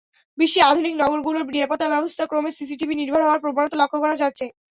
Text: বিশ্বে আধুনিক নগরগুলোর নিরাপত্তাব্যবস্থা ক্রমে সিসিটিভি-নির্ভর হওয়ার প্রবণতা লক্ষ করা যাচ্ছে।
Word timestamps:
বিশ্বে 0.37 0.61
আধুনিক 0.69 0.93
নগরগুলোর 0.97 1.43
নিরাপত্তাব্যবস্থা 1.49 2.23
ক্রমে 2.27 2.51
সিসিটিভি-নির্ভর 2.57 3.21
হওয়ার 3.23 3.41
প্রবণতা 3.43 3.75
লক্ষ 3.81 3.93
করা 4.03 4.15
যাচ্ছে। 4.21 4.45